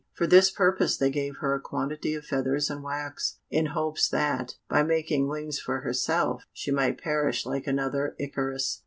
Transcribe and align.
For 0.13 0.25
this 0.25 0.49
purpose 0.49 0.97
they 0.97 1.11
gave 1.11 1.35
her 1.41 1.53
a 1.53 1.59
quantity 1.61 2.15
of 2.15 2.25
feathers 2.25 2.71
and 2.71 2.81
wax, 2.81 3.37
in 3.51 3.67
hopes 3.67 4.09
that, 4.09 4.55
by 4.67 4.81
making 4.81 5.27
wings 5.27 5.59
for 5.59 5.81
herself, 5.81 6.41
she 6.51 6.71
might 6.71 6.97
perish 6.97 7.45
like 7.45 7.67
another 7.67 8.15
Icarus. 8.17 8.79